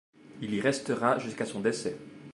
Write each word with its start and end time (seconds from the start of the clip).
Il 0.41 0.55
y 0.55 0.59
restera 0.61 1.19
jusqu’à 1.19 1.45
son 1.45 1.59
décès. 1.59 1.95